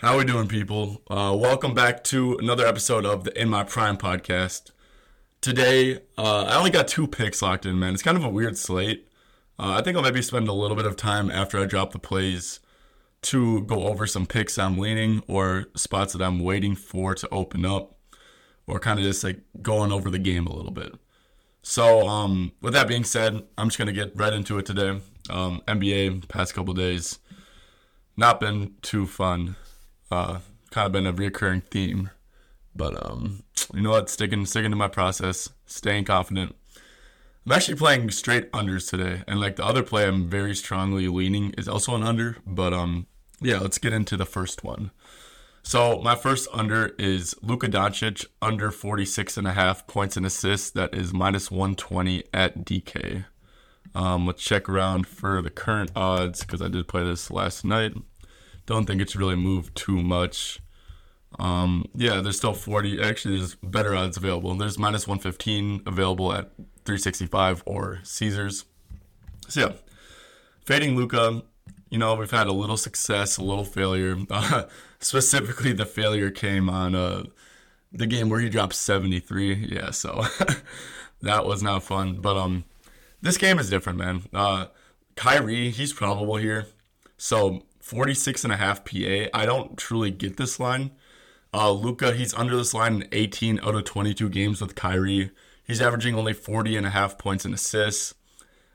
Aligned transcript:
How 0.00 0.12
are 0.12 0.18
we 0.18 0.24
doing, 0.24 0.46
people? 0.46 1.00
Uh, 1.08 1.34
welcome 1.40 1.72
back 1.72 2.04
to 2.04 2.36
another 2.36 2.66
episode 2.66 3.06
of 3.06 3.24
the 3.24 3.40
In 3.40 3.48
My 3.48 3.64
Prime 3.64 3.96
podcast. 3.96 4.70
Today, 5.40 6.00
uh, 6.18 6.44
I 6.44 6.56
only 6.56 6.68
got 6.68 6.86
two 6.86 7.06
picks 7.06 7.40
locked 7.40 7.64
in, 7.64 7.78
man. 7.78 7.94
It's 7.94 8.02
kind 8.02 8.18
of 8.18 8.22
a 8.22 8.28
weird 8.28 8.58
slate. 8.58 9.08
Uh, 9.58 9.70
I 9.70 9.80
think 9.80 9.96
I'll 9.96 10.02
maybe 10.02 10.20
spend 10.20 10.48
a 10.48 10.52
little 10.52 10.76
bit 10.76 10.84
of 10.84 10.96
time 10.96 11.30
after 11.30 11.58
I 11.58 11.64
drop 11.64 11.92
the 11.92 11.98
plays 11.98 12.60
to 13.22 13.62
go 13.62 13.86
over 13.86 14.06
some 14.06 14.26
picks 14.26 14.58
I'm 14.58 14.76
leaning 14.76 15.22
or 15.26 15.68
spots 15.74 16.12
that 16.12 16.20
I'm 16.20 16.40
waiting 16.40 16.74
for 16.74 17.14
to 17.14 17.28
open 17.30 17.64
up, 17.64 17.96
or 18.66 18.78
kind 18.78 18.98
of 18.98 19.04
just 19.06 19.24
like 19.24 19.40
going 19.62 19.92
over 19.92 20.10
the 20.10 20.18
game 20.18 20.46
a 20.46 20.54
little 20.54 20.72
bit. 20.72 20.92
So, 21.62 22.06
um, 22.06 22.52
with 22.60 22.74
that 22.74 22.86
being 22.86 23.04
said, 23.04 23.44
I'm 23.56 23.68
just 23.68 23.78
gonna 23.78 23.92
get 23.92 24.12
right 24.14 24.34
into 24.34 24.58
it 24.58 24.66
today. 24.66 25.00
Um, 25.30 25.62
NBA 25.66 26.28
past 26.28 26.52
couple 26.52 26.74
days, 26.74 27.18
not 28.14 28.40
been 28.40 28.74
too 28.82 29.06
fun. 29.06 29.56
Uh, 30.10 30.38
kind 30.70 30.86
of 30.86 30.92
been 30.92 31.06
a 31.06 31.12
recurring 31.12 31.62
theme, 31.62 32.10
but 32.74 33.04
um, 33.04 33.42
you 33.74 33.82
know 33.82 33.90
what? 33.90 34.10
Sticking 34.10 34.46
sticking 34.46 34.70
to 34.70 34.76
my 34.76 34.88
process, 34.88 35.48
staying 35.66 36.04
confident. 36.04 36.54
I'm 37.44 37.52
actually 37.52 37.76
playing 37.76 38.10
straight 38.10 38.50
unders 38.52 38.90
today, 38.90 39.22
and 39.26 39.40
like 39.40 39.56
the 39.56 39.64
other 39.64 39.82
play 39.82 40.06
I'm 40.06 40.28
very 40.28 40.54
strongly 40.54 41.08
leaning 41.08 41.54
is 41.56 41.68
also 41.68 41.94
an 41.94 42.02
under. 42.02 42.38
But 42.46 42.72
um, 42.72 43.06
yeah, 43.40 43.58
let's 43.58 43.78
get 43.78 43.92
into 43.92 44.16
the 44.16 44.26
first 44.26 44.64
one. 44.64 44.90
So 45.62 46.00
my 46.00 46.14
first 46.14 46.48
under 46.52 46.94
is 46.96 47.34
Luka 47.42 47.66
Doncic 47.66 48.24
under 48.40 48.70
46 48.70 49.36
and 49.36 49.48
a 49.48 49.52
half 49.52 49.86
points 49.88 50.16
and 50.16 50.24
assists. 50.24 50.70
That 50.70 50.94
is 50.94 51.12
minus 51.12 51.50
120 51.50 52.22
at 52.32 52.64
DK. 52.64 53.24
Um, 53.92 54.26
let's 54.26 54.44
check 54.44 54.68
around 54.68 55.08
for 55.08 55.42
the 55.42 55.50
current 55.50 55.90
odds 55.96 56.44
because 56.44 56.62
I 56.62 56.68
did 56.68 56.86
play 56.86 57.02
this 57.02 57.30
last 57.32 57.64
night. 57.64 57.94
Don't 58.66 58.86
think 58.86 59.00
it's 59.00 59.16
really 59.16 59.36
moved 59.36 59.76
too 59.76 60.02
much. 60.02 60.60
Um, 61.38 61.86
yeah, 61.94 62.20
there's 62.20 62.36
still 62.36 62.54
40. 62.54 63.00
Actually, 63.00 63.38
there's 63.38 63.54
better 63.56 63.94
odds 63.94 64.16
available. 64.16 64.54
There's 64.54 64.78
minus 64.78 65.06
115 65.06 65.82
available 65.86 66.32
at 66.32 66.50
365 66.84 67.62
or 67.66 68.00
Caesars. 68.02 68.64
So 69.48 69.60
yeah, 69.60 69.72
fading 70.64 70.96
Luka. 70.96 71.42
You 71.90 71.98
know, 71.98 72.14
we've 72.16 72.30
had 72.30 72.48
a 72.48 72.52
little 72.52 72.76
success, 72.76 73.36
a 73.36 73.44
little 73.44 73.64
failure. 73.64 74.16
Uh, 74.28 74.64
specifically, 74.98 75.72
the 75.72 75.86
failure 75.86 76.30
came 76.30 76.68
on 76.68 76.94
uh, 76.94 77.24
the 77.92 78.06
game 78.06 78.28
where 78.28 78.40
he 78.40 78.48
dropped 78.48 78.74
73. 78.74 79.68
Yeah, 79.70 79.90
so 79.90 80.24
that 81.22 81.46
was 81.46 81.62
not 81.62 81.84
fun. 81.84 82.20
But 82.20 82.36
um, 82.36 82.64
this 83.22 83.38
game 83.38 83.58
is 83.58 83.70
different, 83.70 83.98
man. 83.98 84.22
Uh, 84.32 84.66
Kyrie, 85.14 85.70
he's 85.70 85.92
probable 85.92 86.36
here. 86.36 86.66
So 87.16 87.62
46 87.86 88.42
and 88.42 88.52
a 88.52 88.56
half 88.56 88.84
PA. 88.84 89.28
I 89.32 89.46
don't 89.46 89.76
truly 89.76 90.10
get 90.10 90.38
this 90.38 90.58
line. 90.58 90.90
Uh, 91.54 91.70
Luka, 91.70 92.14
he's 92.14 92.34
under 92.34 92.56
this 92.56 92.74
line 92.74 92.96
in 92.96 93.08
18 93.12 93.60
out 93.60 93.76
of 93.76 93.84
22 93.84 94.28
games 94.28 94.60
with 94.60 94.74
Kyrie. 94.74 95.30
He's 95.62 95.80
averaging 95.80 96.16
only 96.16 96.32
40 96.32 96.76
and 96.76 96.84
a 96.84 96.90
half 96.90 97.16
points 97.16 97.44
and 97.44 97.54
assists. 97.54 98.12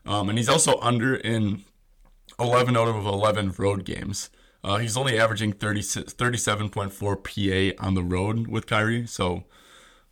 Um, 0.05 0.29
and 0.29 0.37
he's 0.37 0.47
also 0.47 0.79
under 0.79 1.13
in 1.13 1.63
11 2.39 2.77
out 2.77 2.87
of 2.87 3.05
11 3.05 3.55
road 3.57 3.83
games. 3.83 4.29
Uh, 4.63 4.77
he's 4.77 4.95
only 4.95 5.19
averaging 5.19 5.51
30, 5.51 5.81
37.4 5.81 7.75
PA 7.75 7.85
on 7.85 7.95
the 7.95 8.03
road 8.03 8.47
with 8.47 8.65
Kyrie. 8.65 9.05
So 9.07 9.43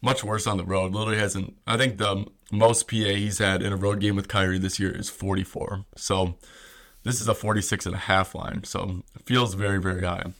much 0.01 0.25
worse 0.25 0.45
on 0.45 0.57
the 0.57 0.65
road. 0.65 0.91
Literally 0.91 1.19
hasn't, 1.19 1.55
I 1.65 1.77
think 1.77 1.99
the 1.99 2.25
most 2.51 2.89
PA 2.89 2.95
he's 2.97 3.37
had 3.37 3.63
in 3.63 3.71
a 3.71 3.77
road 3.77 4.01
game 4.01 4.17
with 4.17 4.27
Kyrie 4.27 4.59
this 4.59 4.77
year 4.77 4.91
is 4.91 5.09
44. 5.09 5.85
So 5.95 6.35
this 7.09 7.21
is 7.21 7.27
a 7.27 7.33
46 7.33 7.87
and 7.87 7.95
a 7.95 7.99
half 7.99 8.35
line. 8.35 8.63
So 8.63 9.03
it 9.15 9.25
feels 9.25 9.55
very, 9.55 9.81
very 9.81 10.03
high. 10.03 10.31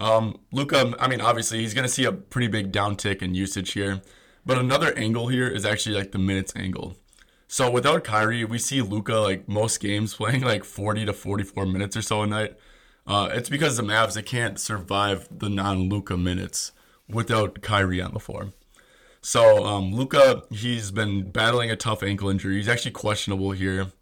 Um, 0.00 0.40
Luka, 0.50 0.94
I 0.98 1.06
mean, 1.06 1.20
obviously 1.20 1.60
he's 1.60 1.72
going 1.72 1.86
to 1.86 1.92
see 1.92 2.04
a 2.04 2.12
pretty 2.12 2.48
big 2.48 2.72
downtick 2.72 3.22
in 3.22 3.34
usage 3.34 3.72
here. 3.72 4.02
But 4.44 4.58
another 4.58 4.92
angle 4.98 5.28
here 5.28 5.46
is 5.46 5.64
actually 5.64 5.94
like 5.94 6.10
the 6.10 6.18
minutes 6.18 6.52
angle. 6.56 6.96
So 7.46 7.70
without 7.70 8.02
Kyrie, 8.02 8.44
we 8.44 8.58
see 8.58 8.82
Luka 8.82 9.14
like 9.14 9.48
most 9.48 9.78
games 9.78 10.14
playing 10.16 10.42
like 10.42 10.64
40 10.64 11.06
to 11.06 11.12
44 11.12 11.66
minutes 11.66 11.96
or 11.96 12.02
so 12.02 12.22
a 12.22 12.26
night. 12.26 12.56
Uh, 13.06 13.28
it's 13.32 13.48
because 13.48 13.76
the 13.76 13.82
Mavs 13.82 14.14
they 14.14 14.22
can't 14.22 14.58
survive 14.58 15.28
the 15.30 15.48
non-Luka 15.48 16.16
minutes 16.16 16.72
without 17.08 17.60
Kyrie 17.62 18.00
on 18.00 18.14
the 18.14 18.20
floor. 18.20 18.52
So 19.22 19.64
um, 19.64 19.92
Luka, 19.92 20.42
he's 20.50 20.90
been 20.90 21.30
battling 21.30 21.70
a 21.70 21.76
tough 21.76 22.02
ankle 22.02 22.30
injury. 22.30 22.56
He's 22.56 22.68
actually 22.68 22.92
questionable 22.92 23.52
here. 23.52 23.92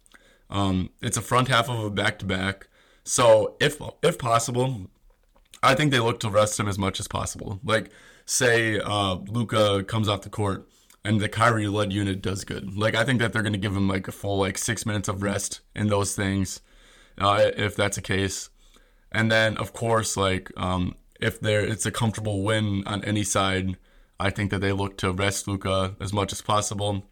Um, 0.49 0.89
it's 1.01 1.17
a 1.17 1.21
front 1.21 1.47
half 1.47 1.69
of 1.69 1.83
a 1.83 1.89
back-to-back. 1.89 2.67
So 3.03 3.55
if 3.59 3.81
if 4.03 4.17
possible, 4.17 4.89
I 5.61 5.75
think 5.75 5.91
they 5.91 5.99
look 5.99 6.19
to 6.21 6.29
rest 6.29 6.59
him 6.59 6.67
as 6.67 6.77
much 6.77 6.99
as 6.99 7.07
possible. 7.07 7.59
Like 7.63 7.91
say 8.25 8.79
uh, 8.79 9.15
Luka 9.15 9.83
comes 9.83 10.07
off 10.07 10.21
the 10.21 10.29
court 10.29 10.67
and 11.03 11.19
the 11.19 11.29
Kyrie 11.29 11.67
led 11.67 11.91
unit 11.91 12.21
does 12.21 12.43
good. 12.43 12.77
Like 12.77 12.95
I 12.95 13.03
think 13.03 13.19
that 13.19 13.33
they're 13.33 13.41
going 13.41 13.53
to 13.53 13.59
give 13.59 13.75
him 13.75 13.87
like 13.87 14.07
a 14.07 14.11
full 14.11 14.37
like 14.37 14.57
six 14.57 14.85
minutes 14.85 15.07
of 15.07 15.23
rest 15.23 15.61
in 15.75 15.87
those 15.87 16.15
things, 16.15 16.61
uh, 17.17 17.51
if 17.57 17.75
that's 17.75 17.95
the 17.95 18.01
case. 18.01 18.49
And 19.11 19.31
then 19.31 19.57
of 19.57 19.73
course 19.73 20.15
like 20.15 20.51
um, 20.57 20.95
if 21.19 21.39
there 21.39 21.65
it's 21.65 21.85
a 21.85 21.91
comfortable 21.91 22.43
win 22.43 22.83
on 22.85 23.03
any 23.03 23.23
side, 23.23 23.77
I 24.19 24.29
think 24.29 24.51
that 24.51 24.59
they 24.59 24.71
look 24.71 24.97
to 24.97 25.11
rest 25.11 25.47
Luka 25.47 25.95
as 25.99 26.13
much 26.13 26.31
as 26.31 26.41
possible. 26.41 27.09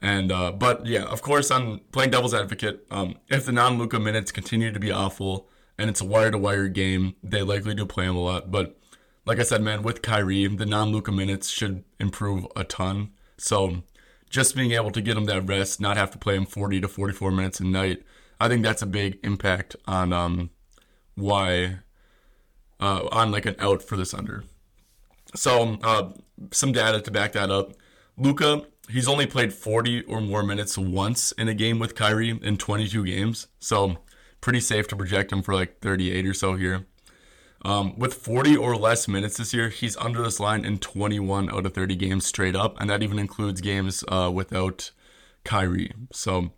And 0.00 0.32
uh, 0.32 0.52
but 0.52 0.86
yeah, 0.86 1.04
of 1.04 1.22
course 1.22 1.50
I'm 1.50 1.80
playing 1.92 2.10
devil's 2.10 2.34
advocate. 2.34 2.86
Um, 2.90 3.16
if 3.28 3.44
the 3.44 3.52
non 3.52 3.78
Luka 3.78 4.00
minutes 4.00 4.32
continue 4.32 4.72
to 4.72 4.80
be 4.80 4.90
awful 4.90 5.48
and 5.78 5.90
it's 5.90 6.00
a 6.00 6.06
wire 6.06 6.30
to 6.30 6.38
wire 6.38 6.68
game, 6.68 7.14
they 7.22 7.42
likely 7.42 7.74
do 7.74 7.86
play 7.86 8.06
him 8.06 8.16
a 8.16 8.20
lot. 8.20 8.50
But 8.50 8.78
like 9.26 9.38
I 9.38 9.42
said, 9.42 9.62
man, 9.62 9.82
with 9.82 10.02
Kyrie, 10.02 10.46
the 10.46 10.66
non 10.66 10.90
Luka 10.90 11.12
minutes 11.12 11.48
should 11.48 11.84
improve 11.98 12.46
a 12.56 12.64
ton. 12.64 13.10
So 13.36 13.82
just 14.30 14.56
being 14.56 14.72
able 14.72 14.90
to 14.90 15.02
get 15.02 15.16
him 15.16 15.26
that 15.26 15.46
rest, 15.46 15.80
not 15.80 15.96
have 15.96 16.10
to 16.12 16.18
play 16.18 16.36
him 16.36 16.46
40 16.46 16.80
to 16.80 16.88
44 16.88 17.30
minutes 17.30 17.60
a 17.60 17.64
night, 17.64 18.02
I 18.40 18.48
think 18.48 18.62
that's 18.62 18.82
a 18.82 18.86
big 18.86 19.18
impact 19.22 19.76
on 19.86 20.12
um, 20.14 20.50
why 21.14 21.80
uh, 22.80 23.06
on 23.12 23.30
like 23.30 23.44
an 23.44 23.56
out 23.58 23.82
for 23.82 23.96
this 23.96 24.14
under. 24.14 24.44
So 25.34 25.78
uh, 25.82 26.12
some 26.50 26.72
data 26.72 27.00
to 27.00 27.10
back 27.10 27.32
that 27.32 27.50
up. 27.50 27.74
Luka, 28.16 28.62
he's 28.90 29.08
only 29.08 29.26
played 29.26 29.52
40 29.52 30.02
or 30.02 30.20
more 30.20 30.42
minutes 30.42 30.76
once 30.76 31.32
in 31.32 31.48
a 31.48 31.54
game 31.54 31.78
with 31.78 31.94
Kyrie 31.94 32.38
in 32.42 32.56
22 32.56 33.04
games. 33.04 33.46
So 33.58 33.98
pretty 34.40 34.60
safe 34.60 34.88
to 34.88 34.96
project 34.96 35.32
him 35.32 35.42
for 35.42 35.54
like 35.54 35.80
38 35.80 36.26
or 36.26 36.34
so 36.34 36.54
here. 36.56 36.86
Um, 37.62 37.98
with 37.98 38.14
40 38.14 38.56
or 38.56 38.76
less 38.76 39.06
minutes 39.06 39.36
this 39.36 39.52
year, 39.52 39.68
he's 39.68 39.96
under 39.98 40.22
this 40.22 40.40
line 40.40 40.64
in 40.64 40.78
21 40.78 41.50
out 41.52 41.66
of 41.66 41.74
30 41.74 41.94
games 41.94 42.24
straight 42.24 42.56
up, 42.56 42.80
and 42.80 42.88
that 42.88 43.02
even 43.02 43.18
includes 43.18 43.60
games 43.60 44.02
uh, 44.08 44.30
without 44.32 44.90
Kyrie. 45.44 45.92
So 46.10 46.52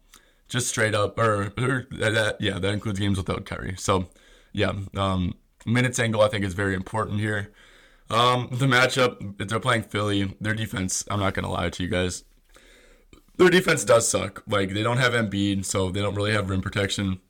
just 0.49 0.69
straight 0.69 0.95
up, 0.95 1.19
or, 1.19 1.53
or 1.59 1.87
that, 1.91 2.37
yeah, 2.39 2.59
that 2.61 2.73
includes 2.73 3.01
games 3.01 3.19
without 3.19 3.45
Kyrie. 3.45 3.75
So 3.77 4.11
yeah, 4.53 4.73
um, 4.97 5.35
minutes 5.67 5.99
angle 5.99 6.21
I 6.23 6.29
think 6.29 6.45
is 6.45 6.55
very 6.55 6.75
important 6.75 7.19
here. 7.19 7.53
Um, 8.13 8.49
the 8.53 8.67
matchup, 8.67 9.49
they're 9.49 9.59
playing 9.59 9.85
Philly. 9.85 10.37
Their 10.41 10.55
defense, 10.55 11.05
I'm 11.11 11.21
not 11.21 11.35
gonna 11.35 11.51
lie 11.51 11.71
to 11.71 11.83
you 11.83 11.89
guys, 11.89 12.25
their 13.37 13.49
defense 13.49 13.85
does 13.85 14.09
suck. 14.09 14.43
Like 14.47 14.75
they 14.75 14.83
don't 14.83 14.99
have 14.99 15.15
Embiid, 15.15 15.65
so 15.65 15.91
they 15.91 16.03
don't 16.03 16.15
really 16.15 16.33
have 16.33 16.51
rim 16.51 16.61
protection. 16.61 17.21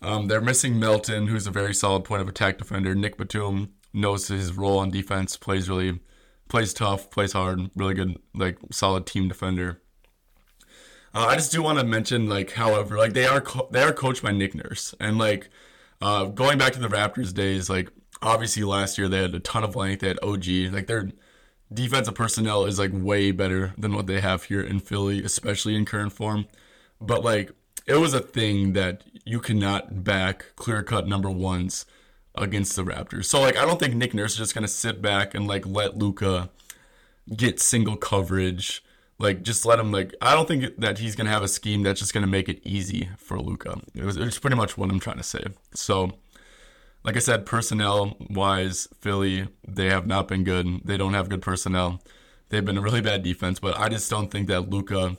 Um, 0.00 0.26
they're 0.26 0.40
missing 0.40 0.80
Melton, 0.80 1.28
who's 1.28 1.46
a 1.46 1.50
very 1.50 1.74
solid 1.74 2.04
point 2.04 2.22
of 2.22 2.28
attack 2.28 2.58
defender. 2.58 2.94
Nick 2.94 3.16
Batum 3.16 3.74
knows 3.92 4.28
his 4.28 4.56
role 4.56 4.78
on 4.78 4.90
defense, 4.90 5.36
plays 5.36 5.68
really, 5.68 6.00
plays 6.48 6.74
tough, 6.74 7.10
plays 7.10 7.34
hard, 7.34 7.70
really 7.76 7.94
good, 7.94 8.18
like 8.34 8.58
solid 8.72 9.06
team 9.06 9.28
defender. 9.28 9.80
Uh, 11.14 11.26
I 11.26 11.34
just 11.36 11.52
do 11.52 11.62
want 11.62 11.78
to 11.78 11.84
mention, 11.84 12.26
like, 12.26 12.52
however, 12.52 12.96
like 12.96 13.12
they 13.12 13.26
are 13.26 13.42
co- 13.42 13.68
they 13.70 13.82
are 13.82 13.92
coached 13.92 14.22
by 14.22 14.32
Nick 14.32 14.54
Nurse, 14.54 14.94
and 14.98 15.18
like 15.18 15.50
uh, 16.00 16.24
going 16.24 16.56
back 16.56 16.72
to 16.72 16.80
the 16.80 16.88
Raptors 16.88 17.34
days, 17.34 17.68
like 17.68 17.90
obviously 18.22 18.62
last 18.62 18.98
year 18.98 19.08
they 19.08 19.22
had 19.22 19.34
a 19.34 19.40
ton 19.40 19.64
of 19.64 19.76
length, 19.76 20.00
they 20.00 20.08
had 20.08 20.18
OG, 20.22 20.72
like 20.72 20.86
their 20.86 21.10
defensive 21.72 22.14
personnel 22.14 22.64
is 22.64 22.78
like 22.78 22.90
way 22.92 23.30
better 23.30 23.74
than 23.76 23.94
what 23.94 24.06
they 24.06 24.20
have 24.20 24.44
here 24.44 24.60
in 24.60 24.80
Philly, 24.80 25.24
especially 25.24 25.74
in 25.74 25.84
current 25.84 26.12
form. 26.12 26.46
But 27.00 27.24
like 27.24 27.52
it 27.86 27.96
was 27.96 28.14
a 28.14 28.20
thing 28.20 28.72
that 28.74 29.02
you 29.24 29.40
cannot 29.40 30.04
back 30.04 30.46
clear 30.56 30.82
cut 30.82 31.06
number 31.06 31.30
ones 31.30 31.84
against 32.34 32.76
the 32.76 32.84
Raptors. 32.84 33.26
So 33.26 33.40
like 33.40 33.56
I 33.56 33.64
don't 33.64 33.78
think 33.78 33.94
Nick 33.94 34.14
Nurse 34.14 34.32
is 34.32 34.38
just 34.38 34.54
gonna 34.54 34.68
sit 34.68 35.02
back 35.02 35.34
and 35.34 35.46
like 35.46 35.66
let 35.66 35.96
Luka 35.96 36.50
get 37.34 37.60
single 37.60 37.96
coverage. 37.96 38.82
Like 39.18 39.42
just 39.42 39.66
let 39.66 39.78
him 39.78 39.92
like 39.92 40.14
I 40.20 40.34
don't 40.34 40.48
think 40.48 40.76
that 40.78 40.98
he's 40.98 41.16
gonna 41.16 41.30
have 41.30 41.42
a 41.42 41.48
scheme 41.48 41.82
that's 41.82 42.00
just 42.00 42.14
gonna 42.14 42.26
make 42.26 42.48
it 42.48 42.60
easy 42.64 43.08
for 43.18 43.40
Luka. 43.40 43.80
It 43.94 44.04
was 44.04 44.16
it's 44.16 44.38
pretty 44.38 44.56
much 44.56 44.76
what 44.76 44.90
I'm 44.90 45.00
trying 45.00 45.18
to 45.18 45.22
say. 45.22 45.44
So 45.74 46.12
like 47.04 47.16
I 47.16 47.20
said, 47.20 47.46
personnel 47.46 48.16
wise, 48.30 48.88
Philly, 49.00 49.48
they 49.66 49.86
have 49.86 50.06
not 50.06 50.28
been 50.28 50.44
good. 50.44 50.82
They 50.84 50.96
don't 50.96 51.14
have 51.14 51.28
good 51.28 51.42
personnel. 51.42 52.00
They've 52.48 52.64
been 52.64 52.78
a 52.78 52.82
really 52.82 53.00
bad 53.00 53.22
defense, 53.22 53.58
but 53.58 53.78
I 53.78 53.88
just 53.88 54.10
don't 54.10 54.30
think 54.30 54.48
that 54.48 54.70
Luka 54.70 55.16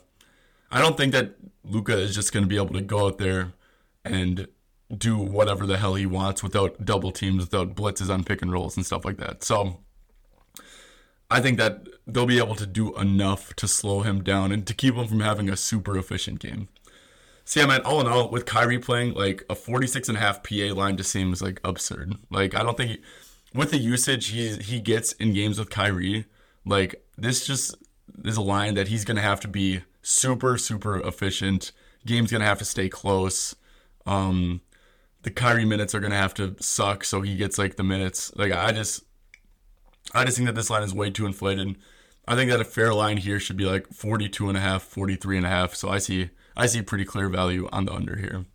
I 0.74 0.80
don't 0.80 0.96
think 0.96 1.12
that 1.12 1.36
Luka 1.62 1.96
is 1.96 2.16
just 2.16 2.32
going 2.32 2.42
to 2.42 2.48
be 2.48 2.56
able 2.56 2.74
to 2.74 2.80
go 2.80 3.06
out 3.06 3.18
there 3.18 3.52
and 4.04 4.48
do 4.94 5.16
whatever 5.16 5.66
the 5.66 5.78
hell 5.78 5.94
he 5.94 6.04
wants 6.04 6.42
without 6.42 6.84
double 6.84 7.12
teams, 7.12 7.44
without 7.44 7.76
blitzes 7.76 8.12
on 8.12 8.24
pick 8.24 8.42
and 8.42 8.52
rolls 8.52 8.76
and 8.76 8.84
stuff 8.84 9.04
like 9.04 9.18
that. 9.18 9.44
So 9.44 9.78
I 11.30 11.40
think 11.40 11.58
that 11.58 11.86
they'll 12.08 12.26
be 12.26 12.38
able 12.38 12.56
to 12.56 12.66
do 12.66 12.92
enough 12.96 13.54
to 13.54 13.68
slow 13.68 14.00
him 14.00 14.24
down 14.24 14.50
and 14.50 14.66
to 14.66 14.74
keep 14.74 14.96
him 14.96 15.06
from 15.06 15.20
having 15.20 15.48
a 15.48 15.56
super 15.56 15.96
efficient 15.96 16.40
game. 16.40 16.66
See, 17.44 17.60
I 17.60 17.66
mean, 17.66 17.80
all 17.80 18.00
in 18.00 18.06
all, 18.06 18.30
with 18.30 18.46
Kyrie 18.46 18.78
playing, 18.78 19.14
like 19.14 19.44
a 19.50 19.54
46 19.54 20.08
and 20.08 20.16
a 20.16 20.20
half 20.20 20.42
PA 20.42 20.72
line 20.74 20.96
just 20.96 21.10
seems 21.10 21.42
like 21.42 21.60
absurd. 21.62 22.16
Like, 22.30 22.54
I 22.54 22.62
don't 22.62 22.76
think 22.76 22.90
he, 22.90 23.00
with 23.54 23.70
the 23.70 23.78
usage 23.78 24.28
he 24.28 24.56
he 24.56 24.80
gets 24.80 25.12
in 25.12 25.32
games 25.32 25.58
with 25.58 25.70
Kyrie, 25.70 26.26
like 26.66 27.04
this 27.16 27.46
just 27.46 27.76
is 28.24 28.36
a 28.36 28.42
line 28.42 28.74
that 28.74 28.88
he's 28.88 29.04
gonna 29.04 29.22
have 29.22 29.40
to 29.40 29.48
be 29.48 29.82
super 30.02 30.58
super 30.58 30.98
efficient. 31.00 31.72
Game's 32.04 32.32
gonna 32.32 32.44
have 32.44 32.58
to 32.58 32.64
stay 32.64 32.88
close. 32.88 33.54
Um, 34.06 34.60
the 35.22 35.30
Kyrie 35.30 35.64
minutes 35.64 35.94
are 35.94 36.00
gonna 36.00 36.16
have 36.16 36.34
to 36.34 36.56
suck 36.60 37.04
so 37.04 37.20
he 37.20 37.36
gets 37.36 37.58
like 37.58 37.76
the 37.76 37.84
minutes. 37.84 38.32
Like 38.34 38.52
I 38.52 38.72
just 38.72 39.04
I 40.12 40.24
just 40.24 40.36
think 40.36 40.46
that 40.46 40.54
this 40.54 40.70
line 40.70 40.82
is 40.82 40.92
way 40.92 41.10
too 41.10 41.26
inflated. 41.26 41.76
I 42.26 42.34
think 42.34 42.50
that 42.50 42.60
a 42.60 42.64
fair 42.64 42.94
line 42.94 43.18
here 43.18 43.38
should 43.38 43.56
be 43.56 43.66
like 43.66 43.88
42 43.92 44.48
and 44.48 44.56
a 44.56 44.60
half, 44.60 44.82
43 44.82 45.38
and 45.38 45.46
a 45.46 45.50
half. 45.50 45.74
So 45.74 45.88
I 45.88 45.98
see 45.98 46.30
I 46.56 46.66
see 46.66 46.82
pretty 46.82 47.04
clear 47.04 47.28
value 47.28 47.68
on 47.72 47.84
the 47.84 47.92
under 47.92 48.16
here. 48.16 48.46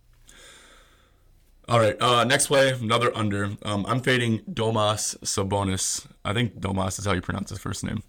All 1.68 1.80
right, 1.80 2.01
uh, 2.01 2.24
next 2.24 2.48
play, 2.48 2.71
another 2.71 3.16
under. 3.16 3.51
Um, 3.62 3.86
I'm 3.88 4.01
fading 4.01 4.39
Domas 4.51 5.16
Sabonis. 5.19 6.07
I 6.25 6.33
think 6.33 6.60
Domas 6.60 6.98
is 6.98 7.06
how 7.06 7.13
you 7.13 7.21
pronounce 7.21 7.51
his 7.51 7.60
first 7.60 7.83
name. 7.83 8.01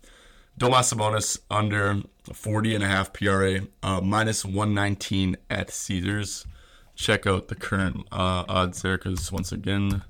Domas 0.59 0.95
Sabonis 0.95 1.39
under 1.51 2.01
40 2.33 2.75
and 2.75 2.85
a 2.85 2.87
half 2.87 3.13
PRA, 3.13 3.61
uh, 3.83 4.01
minus 4.01 4.47
119 4.47 5.37
at 5.51 5.71
Caesars. 5.71 6.47
Check 6.95 7.27
out 7.27 7.49
the 7.49 7.55
current 7.55 8.07
uh, 8.11 8.45
odds 8.49 8.81
there 8.81 8.97
because 8.97 9.31
once 9.31 9.53
again, 9.53 10.05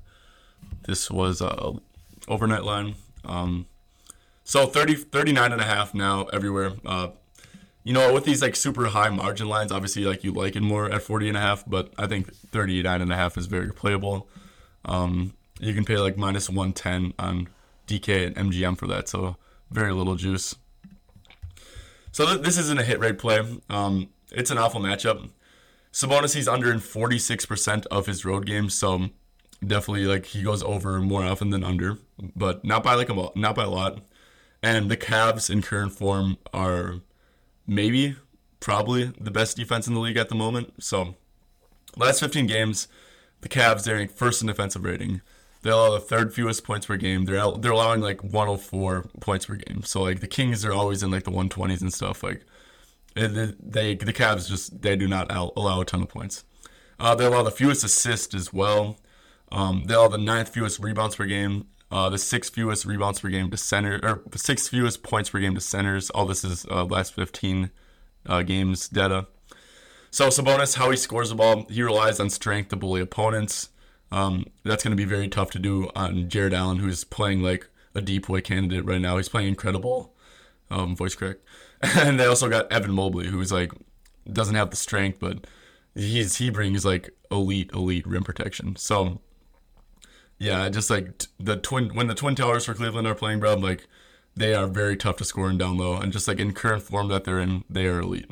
this 0.85 1.11
was 1.11 1.41
a 1.41 1.73
overnight 2.29 2.63
line. 2.63 2.95
Um, 3.25 3.65
so 4.43 4.65
30, 4.65 4.95
39 4.95 5.51
and 5.51 5.61
a 5.61 5.65
half 5.65 5.93
now 5.93 6.25
everywhere. 6.25 6.73
Uh, 6.85 7.09
you 7.83 7.93
know, 7.93 8.13
with 8.13 8.25
these 8.25 8.41
like 8.41 8.55
super 8.55 8.85
high 8.87 9.09
margin 9.09 9.47
lines, 9.47 9.71
obviously 9.71 10.03
like 10.03 10.23
you 10.23 10.31
like 10.31 10.55
it 10.55 10.61
more 10.61 10.89
at 10.91 11.01
40 11.01 11.29
and 11.29 11.37
a 11.37 11.41
half, 11.41 11.63
but 11.65 11.91
I 11.97 12.07
think 12.07 12.33
39 12.33 13.01
and 13.01 13.11
a 13.11 13.15
half 13.15 13.37
is 13.37 13.47
very 13.47 13.71
playable. 13.71 14.27
Um, 14.85 15.33
you 15.59 15.73
can 15.73 15.85
pay 15.85 15.97
like 15.97 16.17
minus 16.17 16.49
110 16.49 17.13
on 17.17 17.47
DK 17.87 18.27
and 18.27 18.51
MGM 18.51 18.77
for 18.77 18.87
that, 18.87 19.07
so 19.07 19.35
very 19.69 19.93
little 19.93 20.15
juice. 20.15 20.55
So 22.11 22.25
th- 22.25 22.41
this 22.41 22.57
isn't 22.57 22.79
a 22.79 22.83
hit 22.83 22.99
rate 22.99 23.17
play. 23.17 23.41
Um, 23.69 24.09
it's 24.31 24.51
an 24.51 24.57
awful 24.57 24.81
matchup. 24.81 25.29
Sabonis 25.91 26.35
he's 26.35 26.47
under 26.47 26.71
in 26.71 26.79
46% 26.79 27.85
of 27.87 28.05
his 28.05 28.23
road 28.23 28.45
games, 28.45 28.73
so 28.73 29.09
definitely 29.65 30.05
like 30.05 30.25
he 30.25 30.43
goes 30.43 30.63
over 30.63 30.99
more 30.99 31.23
often 31.23 31.49
than 31.49 31.63
under, 31.63 31.97
but 32.35 32.63
not 32.63 32.83
by 32.83 32.95
like 32.95 33.09
a 33.09 33.29
not 33.35 33.55
by 33.55 33.63
a 33.63 33.69
lot. 33.69 34.01
And 34.63 34.91
the 34.91 34.97
Cavs 34.97 35.49
in 35.49 35.61
current 35.61 35.93
form 35.93 36.37
are 36.53 37.01
maybe, 37.65 38.15
probably 38.59 39.05
the 39.19 39.31
best 39.31 39.57
defense 39.57 39.87
in 39.87 39.93
the 39.93 39.99
league 39.99 40.17
at 40.17 40.29
the 40.29 40.35
moment. 40.35 40.83
So, 40.83 41.15
last 41.97 42.19
15 42.19 42.45
games, 42.45 42.87
the 43.41 43.49
Cavs 43.49 43.83
they're 43.83 44.07
first 44.07 44.41
in 44.41 44.47
defensive 44.47 44.83
rating. 44.83 45.21
They 45.63 45.69
allow 45.69 45.91
the 45.91 45.99
third 45.99 46.33
fewest 46.33 46.63
points 46.63 46.87
per 46.87 46.97
game. 46.97 47.25
They're 47.25 47.51
they're 47.51 47.71
allowing 47.71 48.01
like 48.01 48.23
104 48.23 49.05
points 49.19 49.45
per 49.45 49.55
game. 49.55 49.83
So 49.83 50.01
like 50.01 50.19
the 50.19 50.27
Kings 50.27 50.65
are 50.65 50.73
always 50.73 51.03
in 51.03 51.11
like 51.11 51.23
the 51.23 51.31
120s 51.31 51.81
and 51.81 51.93
stuff. 51.93 52.23
Like 52.23 52.43
they, 53.13 53.27
they 53.27 53.95
the 53.95 54.13
Cavs 54.13 54.47
just 54.47 54.81
they 54.81 54.95
do 54.95 55.07
not 55.07 55.31
allow 55.31 55.81
a 55.81 55.85
ton 55.85 56.01
of 56.01 56.09
points. 56.09 56.45
Uh, 56.99 57.15
they 57.15 57.25
allow 57.25 57.43
the 57.43 57.51
fewest 57.51 57.83
assists 57.83 58.33
as 58.33 58.53
well. 58.53 58.97
Um, 59.51 59.83
they 59.85 59.93
allow 59.93 60.07
the 60.07 60.17
ninth 60.17 60.49
fewest 60.49 60.79
rebounds 60.79 61.15
per 61.15 61.25
game. 61.25 61.67
Uh, 61.91 62.09
the 62.09 62.17
sixth 62.17 62.53
fewest 62.53 62.85
rebounds 62.85 63.19
per 63.19 63.29
game 63.29 63.51
to 63.51 63.57
center, 63.57 63.99
or 64.01 64.21
sixth 64.35 64.69
fewest 64.69 65.03
points 65.03 65.29
per 65.29 65.39
game 65.39 65.55
to 65.55 65.61
centers. 65.61 66.09
All 66.11 66.25
this 66.25 66.43
is 66.43 66.65
uh, 66.71 66.85
last 66.85 67.13
15 67.13 67.69
uh, 68.25 68.41
games 68.43 68.87
data. 68.87 69.27
So 70.09 70.27
Sabonis, 70.27 70.77
how 70.77 70.89
he 70.91 70.97
scores 70.97 71.29
the 71.29 71.35
ball, 71.35 71.65
he 71.69 71.81
relies 71.81 72.19
on 72.19 72.29
strength 72.29 72.69
to 72.69 72.75
bully 72.75 73.01
opponents. 73.01 73.69
Um, 74.11 74.45
that's 74.63 74.83
going 74.83 74.91
to 74.91 75.01
be 75.01 75.05
very 75.05 75.27
tough 75.27 75.51
to 75.51 75.59
do 75.59 75.89
on 75.95 76.29
Jarrett 76.29 76.53
Allen, 76.53 76.77
who's 76.77 77.03
playing 77.03 77.41
like 77.41 77.67
a 77.95 78.01
DPOY 78.01 78.43
candidate 78.43 78.85
right 78.85 79.01
now. 79.01 79.17
He's 79.17 79.29
playing 79.29 79.49
incredible. 79.49 80.13
Um, 80.69 80.95
voice 80.95 81.15
crack. 81.15 81.37
and 81.81 82.19
they 82.19 82.25
also 82.25 82.49
got 82.49 82.71
Evan 82.71 82.91
Mobley, 82.91 83.27
who's 83.27 83.51
like 83.51 83.71
doesn't 84.31 84.55
have 84.55 84.69
the 84.69 84.75
strength, 84.75 85.19
but 85.19 85.47
he's 85.95 86.37
he 86.37 86.49
brings 86.49 86.85
like 86.85 87.09
elite 87.29 87.71
elite 87.73 88.07
rim 88.07 88.23
protection. 88.23 88.75
So 88.75 89.19
yeah, 90.41 90.69
just 90.69 90.89
like 90.89 91.27
the 91.39 91.55
twin 91.55 91.89
when 91.93 92.07
the 92.07 92.15
twin 92.15 92.33
towers 92.33 92.65
for 92.65 92.73
Cleveland 92.73 93.05
are 93.05 93.13
playing, 93.13 93.39
bro, 93.39 93.53
like 93.53 93.85
they 94.35 94.55
are 94.55 94.65
very 94.65 94.97
tough 94.97 95.17
to 95.17 95.23
score 95.23 95.51
in 95.51 95.59
down 95.59 95.77
low, 95.77 95.97
and 95.97 96.11
just 96.11 96.27
like 96.27 96.39
in 96.39 96.51
current 96.51 96.81
form 96.81 97.09
that 97.09 97.25
they're 97.25 97.39
in, 97.39 97.63
they 97.69 97.85
are 97.85 97.99
elite. 97.99 98.31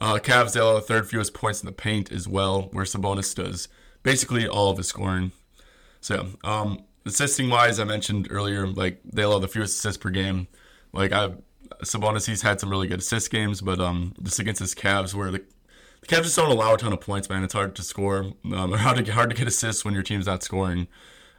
Uh, 0.00 0.14
Cavs 0.14 0.54
they 0.54 0.60
allow 0.60 0.74
the 0.74 0.80
third 0.80 1.08
fewest 1.08 1.34
points 1.34 1.62
in 1.62 1.66
the 1.66 1.72
paint 1.72 2.10
as 2.10 2.26
well, 2.26 2.62
where 2.72 2.84
Sabonis 2.84 3.36
does 3.36 3.68
basically 4.02 4.48
all 4.48 4.70
of 4.70 4.78
his 4.78 4.88
scoring. 4.88 5.30
So, 6.00 6.30
um, 6.42 6.82
assisting 7.06 7.50
wise, 7.50 7.78
I 7.78 7.84
mentioned 7.84 8.26
earlier, 8.30 8.66
like 8.66 9.00
they 9.04 9.22
allow 9.22 9.38
the 9.38 9.46
fewest 9.46 9.78
assists 9.78 10.02
per 10.02 10.10
game. 10.10 10.48
Like 10.92 11.12
I, 11.12 11.34
Sabonis, 11.84 12.26
he's 12.26 12.42
had 12.42 12.58
some 12.58 12.68
really 12.68 12.88
good 12.88 12.98
assist 12.98 13.30
games, 13.30 13.60
but 13.60 13.78
um, 13.78 14.12
just 14.24 14.40
against 14.40 14.58
his 14.58 14.74
Cavs, 14.74 15.14
where 15.14 15.30
the 15.30 15.44
the 16.00 16.06
Cavs 16.08 16.24
just 16.24 16.36
don't 16.36 16.50
allow 16.50 16.74
a 16.74 16.78
ton 16.78 16.92
of 16.92 17.00
points, 17.00 17.28
man. 17.28 17.44
It's 17.44 17.54
hard 17.54 17.76
to 17.76 17.82
score, 17.84 18.32
um, 18.52 18.74
or 18.74 18.76
hard 18.78 19.04
to 19.04 19.12
hard 19.12 19.30
to 19.30 19.36
get 19.36 19.46
assists 19.46 19.84
when 19.84 19.94
your 19.94 20.02
team's 20.02 20.26
not 20.26 20.42
scoring. 20.42 20.88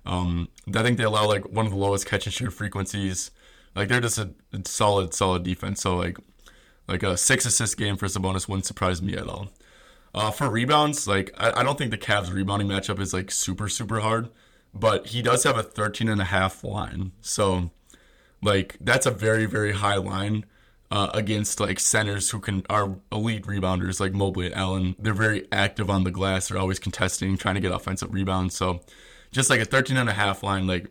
Um, 0.06 0.50
I 0.75 0.84
think 0.84 0.98
they 0.98 1.04
allow 1.04 1.28
like 1.28 1.50
one 1.50 1.66
of 1.66 1.72
the 1.72 1.78
lowest 1.78 2.06
catch 2.06 2.25
and 2.25 2.34
shoot 2.34 2.51
frequencies. 2.51 3.31
Like 3.75 3.88
they're 3.88 4.01
just 4.01 4.18
a, 4.18 4.31
solid, 4.66 5.13
solid 5.13 5.44
defense. 5.44 5.81
So 5.81 5.96
like, 5.96 6.18
like 6.88 7.04
a 7.04 7.18
six 7.18 7.46
assist 7.46 7.78
game 7.78 7.98
for 7.98 8.07
Sabonis 8.07 8.48
wouldn't 8.48 8.66
surprise 8.66 9.01
me 9.01 9.16
at 9.16 9.28
all. 9.28 9.51
Uh, 10.13 10.31
for 10.31 10.50
rebounds, 10.50 11.07
like 11.07 11.31
I, 11.38 11.60
I 11.60 11.63
don't 11.63 11.78
think 11.78 11.92
the 11.92 11.98
Cavs 11.98 12.34
rebounding 12.34 12.68
matchup 12.68 13.00
is 13.00 13.13
like 13.13 13.30
super, 13.30 13.69
super 13.69 14.00
hard, 14.00 14.30
but 14.74 15.07
he 15.07 15.22
does 15.22 15.44
have 15.44 15.57
a 15.57 15.63
13 15.63 16.10
and 16.10 16.19
a 16.19 16.25
half 16.25 16.63
line. 16.63 17.12
So 17.22 17.69
like 18.42 18.78
that's 18.81 19.06
a 19.06 19.12
very, 19.12 19.45
very 19.45 19.74
high 19.74 19.98
line. 19.98 20.45
Uh, 20.92 21.12
against 21.13 21.60
like 21.60 21.80
centers 21.80 22.31
who 22.31 22.40
can 22.40 22.63
are 22.68 22.95
elite 23.12 23.44
rebounders 23.44 24.00
like 24.00 24.12
Mobley 24.12 24.48
and 24.48 24.56
Allen. 24.56 24.95
They're 24.98 25.13
very 25.13 25.48
active 25.52 25.88
on 25.88 26.04
the 26.04 26.10
glass. 26.10 26.48
They're 26.48 26.57
always 26.57 26.80
contesting, 26.80 27.38
trying 27.38 27.54
to 27.54 27.62
get 27.62 27.72
offensive 27.72 28.12
rebounds. 28.12 28.56
So 28.56 28.81
just 29.31 29.50
like 29.50 29.60
a 29.60 29.66
13 29.66 29.98
and 29.98 30.10
a 30.10 30.14
half 30.14 30.44
line, 30.44 30.68
like 30.68 30.88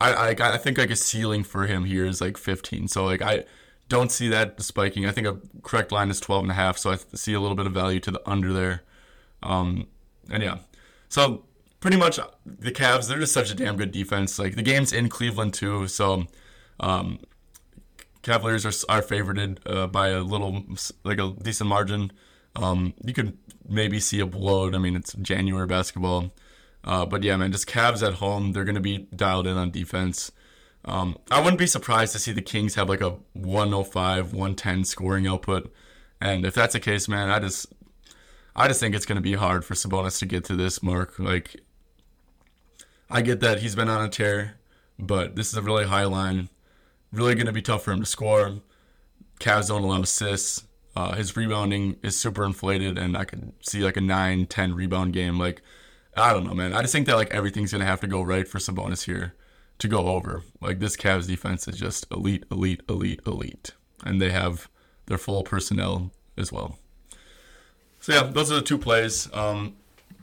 I, 0.00 0.12
I, 0.12 0.54
I 0.54 0.58
think 0.58 0.78
like 0.78 0.90
a 0.90 0.96
ceiling 0.96 1.44
for 1.44 1.66
him 1.66 1.84
here 1.84 2.04
is 2.04 2.20
like 2.20 2.36
15. 2.36 2.88
So 2.88 3.04
like 3.04 3.22
I 3.22 3.44
don't 3.88 4.10
see 4.10 4.28
that 4.28 4.60
spiking. 4.62 5.06
I 5.06 5.12
think 5.12 5.26
a 5.26 5.38
correct 5.62 5.92
line 5.92 6.10
is 6.10 6.20
12 6.20 6.44
and 6.44 6.50
a 6.50 6.54
half. 6.54 6.78
So 6.78 6.90
I 6.90 6.96
see 7.14 7.34
a 7.34 7.40
little 7.40 7.56
bit 7.56 7.66
of 7.66 7.72
value 7.72 8.00
to 8.00 8.10
the 8.10 8.22
under 8.28 8.52
there. 8.52 8.82
Um, 9.42 9.86
and 10.30 10.42
yeah, 10.42 10.58
so 11.08 11.44
pretty 11.80 11.96
much 11.96 12.18
the 12.46 12.72
Cavs, 12.72 13.08
they're 13.08 13.18
just 13.18 13.32
such 13.32 13.50
a 13.50 13.54
damn 13.54 13.76
good 13.76 13.92
defense. 13.92 14.38
Like 14.38 14.56
the 14.56 14.62
game's 14.62 14.92
in 14.92 15.08
Cleveland 15.08 15.54
too. 15.54 15.88
So, 15.88 16.26
um, 16.80 17.18
Cavaliers 18.22 18.64
are, 18.64 18.72
are 18.88 19.02
favorited 19.02 19.58
uh, 19.66 19.88
by 19.88 20.08
a 20.08 20.20
little, 20.20 20.62
like 21.04 21.18
a 21.18 21.34
decent 21.42 21.68
margin. 21.68 22.12
Um, 22.54 22.94
you 23.04 23.12
could 23.12 23.36
maybe 23.68 23.98
see 23.98 24.20
a 24.20 24.26
blowout. 24.26 24.74
I 24.74 24.78
mean, 24.78 24.94
it's 24.94 25.12
January 25.14 25.66
basketball. 25.66 26.32
Uh, 26.84 27.06
but 27.06 27.22
yeah, 27.22 27.36
man, 27.36 27.52
just 27.52 27.68
Cavs 27.68 28.06
at 28.06 28.14
home. 28.14 28.52
They're 28.52 28.64
going 28.64 28.74
to 28.74 28.80
be 28.80 29.06
dialed 29.14 29.46
in 29.46 29.56
on 29.56 29.70
defense. 29.70 30.32
Um, 30.84 31.16
I 31.30 31.40
wouldn't 31.40 31.58
be 31.58 31.66
surprised 31.66 32.12
to 32.12 32.18
see 32.18 32.32
the 32.32 32.42
Kings 32.42 32.74
have 32.74 32.88
like 32.88 33.00
a 33.00 33.16
105, 33.34 34.32
110 34.32 34.84
scoring 34.84 35.26
output. 35.26 35.72
And 36.20 36.44
if 36.44 36.54
that's 36.54 36.72
the 36.72 36.80
case, 36.80 37.08
man, 37.08 37.30
I 37.30 37.38
just, 37.38 37.66
I 38.54 38.68
just 38.68 38.80
think 38.80 38.94
it's 38.94 39.06
going 39.06 39.16
to 39.16 39.22
be 39.22 39.34
hard 39.34 39.64
for 39.64 39.74
Sabonis 39.74 40.18
to 40.18 40.26
get 40.26 40.44
to 40.44 40.56
this 40.56 40.82
mark. 40.82 41.18
Like, 41.18 41.60
I 43.10 43.22
get 43.22 43.40
that 43.40 43.60
he's 43.60 43.74
been 43.74 43.88
on 43.88 44.04
a 44.04 44.08
tear, 44.08 44.56
but 44.98 45.36
this 45.36 45.48
is 45.48 45.56
a 45.56 45.62
really 45.62 45.86
high 45.86 46.04
line. 46.04 46.48
Really 47.12 47.34
going 47.34 47.46
to 47.46 47.52
be 47.52 47.62
tough 47.62 47.84
for 47.84 47.92
him 47.92 48.00
to 48.00 48.06
score. 48.06 48.60
Cavs 49.38 49.68
don't 49.68 49.82
allow 49.82 50.00
assists. 50.02 50.64
Uh, 50.94 51.14
his 51.14 51.36
rebounding 51.36 51.96
is 52.02 52.18
super 52.18 52.44
inflated, 52.44 52.98
and 52.98 53.16
I 53.16 53.24
could 53.24 53.52
see 53.60 53.80
like 53.80 53.96
a 53.96 54.00
9 54.00 54.46
10 54.46 54.74
rebound 54.74 55.12
game. 55.12 55.38
Like, 55.38 55.62
I 56.16 56.32
don't 56.32 56.44
know, 56.44 56.54
man. 56.54 56.74
I 56.74 56.82
just 56.82 56.92
think 56.92 57.06
that 57.06 57.16
like 57.16 57.30
everything's 57.30 57.72
gonna 57.72 57.86
have 57.86 58.00
to 58.00 58.06
go 58.06 58.22
right 58.22 58.46
for 58.46 58.58
Sabonis 58.58 59.04
here 59.04 59.34
to 59.78 59.88
go 59.88 60.08
over. 60.08 60.42
Like 60.60 60.78
this 60.78 60.96
Cavs 60.96 61.26
defense 61.26 61.66
is 61.66 61.78
just 61.78 62.06
elite, 62.10 62.44
elite, 62.50 62.82
elite, 62.88 63.20
elite, 63.26 63.72
and 64.04 64.20
they 64.20 64.30
have 64.30 64.68
their 65.06 65.18
full 65.18 65.42
personnel 65.42 66.10
as 66.36 66.52
well. 66.52 66.78
So 68.00 68.12
yeah, 68.12 68.22
those 68.24 68.50
are 68.50 68.56
the 68.56 68.62
two 68.62 68.78
plays. 68.78 69.28
Um, 69.32 69.76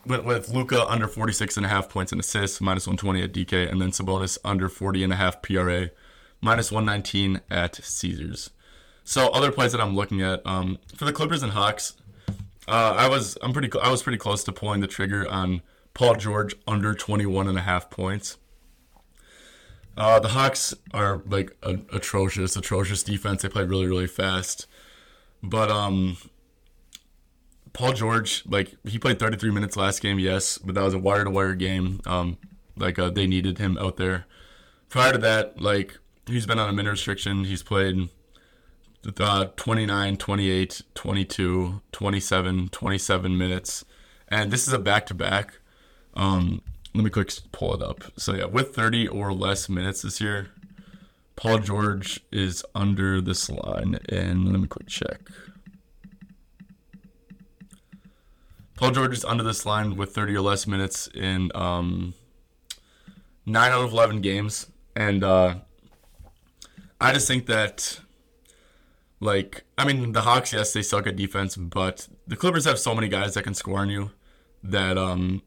with, 0.05 0.23
with 0.25 0.49
Luka 0.49 0.85
under 0.87 1.07
46 1.07 1.57
and 1.57 1.65
a 1.65 1.69
half 1.69 1.89
points 1.89 2.11
and 2.11 2.19
assists, 2.19 2.61
minus 2.61 2.87
120 2.87 3.21
at 3.21 3.33
DK, 3.33 3.69
and 3.69 3.81
then 3.81 3.91
Sabonis 3.91 4.37
under 4.43 4.69
40 4.69 5.03
and 5.03 5.13
a 5.13 5.15
half 5.15 5.41
PRA, 5.41 5.89
minus 6.41 6.71
119 6.71 7.41
at 7.49 7.75
Caesars. 7.75 8.49
So 9.03 9.29
other 9.29 9.51
plays 9.51 9.71
that 9.71 9.81
I'm 9.81 9.95
looking 9.95 10.21
at 10.21 10.45
um, 10.45 10.79
for 10.95 11.05
the 11.05 11.13
Clippers 11.13 11.43
and 11.43 11.51
Hawks, 11.51 11.95
uh, 12.67 12.93
I 12.97 13.07
was 13.09 13.37
I'm 13.41 13.53
pretty 13.53 13.69
I 13.81 13.89
was 13.89 14.03
pretty 14.03 14.19
close 14.19 14.43
to 14.43 14.51
pulling 14.51 14.81
the 14.81 14.87
trigger 14.87 15.27
on 15.27 15.61
Paul 15.93 16.15
George 16.15 16.55
under 16.67 16.93
21 16.93 17.47
and 17.47 17.57
a 17.57 17.61
half 17.61 17.89
points. 17.89 18.37
Uh, 19.97 20.19
the 20.19 20.29
Hawks 20.29 20.73
are 20.93 21.21
like 21.25 21.57
atrocious, 21.63 22.55
atrocious 22.55 23.03
defense. 23.03 23.41
They 23.41 23.49
play 23.49 23.65
really, 23.65 23.85
really 23.85 24.07
fast. 24.07 24.65
But 25.43 25.69
um, 25.69 26.17
Paul 27.73 27.93
George, 27.93 28.43
like 28.45 28.75
he 28.85 28.97
played 28.97 29.19
33 29.19 29.51
minutes 29.51 29.75
last 29.75 30.01
game, 30.01 30.19
yes, 30.19 30.57
but 30.57 30.75
that 30.75 30.83
was 30.83 30.93
a 30.93 30.99
wire 30.99 31.23
to 31.23 31.29
wire 31.29 31.53
game. 31.53 31.99
Um, 32.05 32.37
like 32.77 32.97
uh, 32.97 33.09
they 33.09 33.27
needed 33.27 33.57
him 33.57 33.77
out 33.77 33.97
there. 33.97 34.25
Prior 34.87 35.11
to 35.11 35.17
that, 35.19 35.61
like 35.61 35.97
he's 36.25 36.45
been 36.45 36.59
on 36.59 36.69
a 36.69 36.73
minute 36.73 36.91
restriction. 36.91 37.43
He's 37.43 37.63
played 37.63 38.09
uh, 39.19 39.45
29, 39.55 40.17
28, 40.17 40.81
22, 40.93 41.81
27, 41.91 42.69
27 42.69 43.37
minutes, 43.37 43.85
and 44.27 44.51
this 44.51 44.67
is 44.67 44.73
a 44.73 44.79
back 44.79 45.05
to 45.07 45.13
back. 45.13 45.59
Um, 46.15 46.61
let 46.93 47.03
me 47.03 47.09
quick 47.09 47.31
pull 47.51 47.73
it 47.73 47.81
up. 47.81 48.03
So 48.17 48.33
yeah, 48.33 48.45
with 48.45 48.75
30 48.75 49.07
or 49.07 49.33
less 49.33 49.69
minutes 49.69 50.01
this 50.01 50.19
year, 50.19 50.49
Paul 51.35 51.59
George 51.59 52.19
is 52.31 52.65
under 52.75 53.21
this 53.21 53.49
line, 53.49 53.97
and 54.09 54.51
let 54.51 54.59
me 54.59 54.67
quick 54.67 54.87
check. 54.87 55.21
Paul 58.75 58.91
George 58.91 59.13
is 59.13 59.23
under 59.23 59.43
this 59.43 59.65
line 59.65 59.95
with 59.95 60.13
30 60.13 60.35
or 60.35 60.41
less 60.41 60.67
minutes 60.67 61.07
in 61.13 61.51
um, 61.55 62.13
nine 63.45 63.71
out 63.71 63.85
of 63.85 63.91
11 63.93 64.21
games, 64.21 64.67
and 64.95 65.23
uh, 65.23 65.55
I 66.99 67.13
just 67.13 67.27
think 67.27 67.45
that, 67.45 68.01
like, 69.21 69.63
I 69.77 69.85
mean, 69.85 70.11
the 70.11 70.21
Hawks, 70.21 70.51
yes, 70.51 70.73
they 70.73 70.81
suck 70.81 71.07
at 71.07 71.15
defense, 71.15 71.55
but 71.55 72.09
the 72.27 72.35
Clippers 72.35 72.65
have 72.65 72.79
so 72.79 72.93
many 72.93 73.07
guys 73.07 73.33
that 73.35 73.43
can 73.43 73.53
score 73.53 73.79
on 73.79 73.89
you 73.89 74.11
that 74.61 74.97
um, 74.97 75.41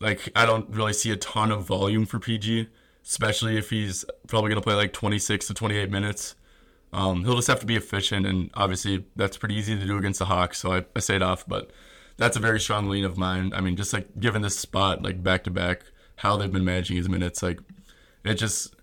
like 0.00 0.30
I 0.34 0.46
don't 0.46 0.68
really 0.70 0.92
see 0.92 1.10
a 1.10 1.16
ton 1.16 1.50
of 1.50 1.64
volume 1.64 2.06
for 2.06 2.18
PG, 2.18 2.68
especially 3.04 3.56
if 3.56 3.70
he's 3.70 4.04
probably 4.26 4.50
going 4.50 4.60
to 4.60 4.64
play 4.66 4.74
like 4.74 4.92
26 4.92 5.46
to 5.48 5.54
28 5.54 5.90
minutes. 5.90 6.34
Um, 6.92 7.24
he'll 7.24 7.36
just 7.36 7.48
have 7.48 7.60
to 7.60 7.66
be 7.66 7.76
efficient, 7.76 8.26
and 8.26 8.50
obviously 8.54 9.04
that's 9.16 9.36
pretty 9.36 9.54
easy 9.54 9.78
to 9.78 9.86
do 9.86 9.98
against 9.98 10.18
the 10.18 10.26
Hawks. 10.26 10.58
So 10.58 10.72
I, 10.72 10.84
I 10.94 11.00
say 11.00 11.16
it 11.16 11.22
off, 11.22 11.46
but 11.46 11.70
that's 12.16 12.36
a 12.36 12.40
very 12.40 12.60
strong 12.60 12.88
lean 12.88 13.04
of 13.04 13.18
mine. 13.18 13.52
I 13.54 13.60
mean, 13.60 13.76
just 13.76 13.92
like 13.92 14.18
given 14.18 14.42
this 14.42 14.58
spot, 14.58 15.02
like 15.02 15.22
back 15.22 15.44
to 15.44 15.50
back, 15.50 15.82
how 16.16 16.36
they've 16.36 16.52
been 16.52 16.64
managing 16.64 16.96
his 16.96 17.08
minutes, 17.08 17.42
like 17.42 17.60
it 18.24 18.34
just 18.34 18.74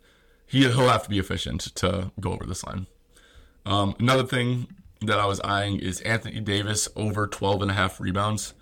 he 0.45 0.59
he'll 0.59 0.89
have 0.89 1.03
to 1.03 1.09
be 1.09 1.19
efficient 1.19 1.61
to 1.75 2.11
go 2.19 2.33
over 2.33 2.45
this 2.45 2.63
line. 2.63 2.87
Um, 3.65 3.95
another 3.99 4.23
thing 4.23 4.67
that 5.01 5.19
I 5.19 5.25
was 5.25 5.39
eyeing 5.41 5.79
is 5.79 6.01
Anthony 6.01 6.39
Davis 6.39 6.87
over 6.95 7.27
12 7.27 7.61
and 7.63 7.71
a 7.71 7.73
half 7.73 7.99
rebounds. 7.99 8.53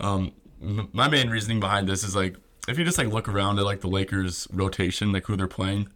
Um, 0.00 0.32
my 0.62 1.08
main 1.08 1.28
reasoning 1.30 1.60
behind 1.60 1.88
this 1.88 2.04
is 2.04 2.14
like 2.14 2.36
if 2.68 2.78
you 2.78 2.84
just 2.84 2.98
like 2.98 3.08
look 3.08 3.28
around 3.28 3.58
at 3.58 3.64
like 3.64 3.80
the 3.80 3.88
Lakers 3.88 4.46
rotation, 4.52 5.12
like 5.12 5.26
who 5.26 5.36
they're 5.36 5.48
playing, 5.48 5.88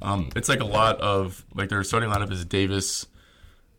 um, 0.00 0.30
it's 0.34 0.48
like 0.48 0.60
a 0.60 0.64
lot 0.64 1.00
of 1.00 1.44
like 1.54 1.68
their 1.68 1.84
starting 1.84 2.10
lineup 2.10 2.32
is 2.32 2.44
Davis 2.44 3.06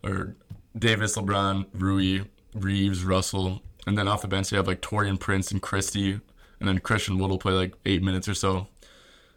or 0.03 0.35
Davis, 0.77 1.17
LeBron, 1.17 1.65
Rui, 1.73 2.25
Reeves, 2.53 3.03
Russell, 3.03 3.61
and 3.87 3.97
then 3.97 4.07
off 4.07 4.21
the 4.21 4.27
bench 4.27 4.49
they 4.49 4.57
have 4.57 4.67
like 4.67 4.81
Taurean 4.81 5.19
Prince 5.19 5.51
and 5.51 5.61
Christie, 5.61 6.19
and 6.59 6.69
then 6.69 6.79
Christian 6.79 7.17
Wood 7.17 7.29
will 7.29 7.39
play 7.39 7.53
like 7.53 7.73
eight 7.85 8.03
minutes 8.03 8.27
or 8.27 8.33
so. 8.33 8.67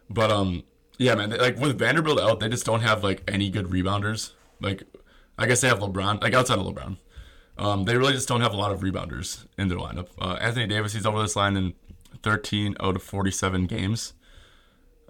But 0.09 0.31
um, 0.31 0.63
yeah, 0.97 1.15
man, 1.15 1.31
like 1.31 1.57
with 1.57 1.79
Vanderbilt 1.79 2.19
out, 2.19 2.39
they 2.39 2.49
just 2.49 2.65
don't 2.65 2.81
have 2.81 3.03
like 3.03 3.23
any 3.27 3.49
good 3.49 3.67
rebounders. 3.67 4.33
Like, 4.59 4.83
I 5.37 5.47
guess 5.47 5.61
they 5.61 5.67
have 5.67 5.79
LeBron, 5.79 6.21
like 6.21 6.33
outside 6.33 6.59
of 6.59 6.65
LeBron. 6.65 6.97
Um, 7.57 7.85
they 7.85 7.97
really 7.97 8.13
just 8.13 8.27
don't 8.27 8.41
have 8.41 8.53
a 8.53 8.57
lot 8.57 8.71
of 8.71 8.81
rebounders 8.81 9.45
in 9.57 9.67
their 9.67 9.77
lineup. 9.77 10.07
Uh, 10.19 10.37
Anthony 10.41 10.67
Davis, 10.67 10.93
he's 10.93 11.05
over 11.05 11.21
this 11.21 11.35
line 11.35 11.55
in 11.55 11.73
13 12.23 12.75
out 12.79 12.95
of 12.95 13.03
47 13.03 13.65
games. 13.65 14.13